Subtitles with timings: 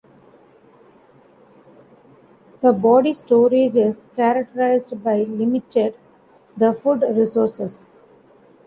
[2.63, 5.93] The body storage is characterized by limited
[6.57, 7.87] the food resources.